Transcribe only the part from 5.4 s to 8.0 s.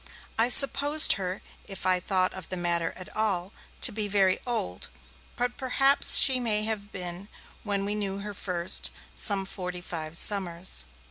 perhaps she may have been, when we